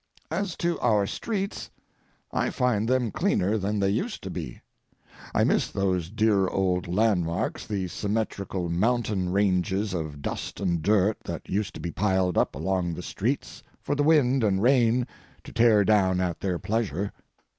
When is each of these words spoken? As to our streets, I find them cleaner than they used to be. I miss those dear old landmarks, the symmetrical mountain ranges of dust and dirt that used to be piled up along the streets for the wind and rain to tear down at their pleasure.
As 0.31 0.57
to 0.57 0.79
our 0.79 1.05
streets, 1.05 1.69
I 2.31 2.49
find 2.49 2.89
them 2.89 3.11
cleaner 3.11 3.59
than 3.59 3.79
they 3.79 3.91
used 3.91 4.23
to 4.23 4.31
be. 4.31 4.59
I 5.31 5.43
miss 5.43 5.69
those 5.69 6.09
dear 6.09 6.47
old 6.47 6.87
landmarks, 6.87 7.67
the 7.67 7.87
symmetrical 7.87 8.67
mountain 8.67 9.31
ranges 9.31 9.93
of 9.93 10.23
dust 10.23 10.59
and 10.59 10.81
dirt 10.81 11.19
that 11.25 11.47
used 11.47 11.75
to 11.75 11.79
be 11.79 11.91
piled 11.91 12.35
up 12.35 12.55
along 12.55 12.95
the 12.95 13.03
streets 13.03 13.61
for 13.79 13.93
the 13.93 14.01
wind 14.01 14.43
and 14.43 14.63
rain 14.63 15.05
to 15.43 15.51
tear 15.53 15.83
down 15.85 16.19
at 16.19 16.39
their 16.39 16.57
pleasure. 16.57 17.11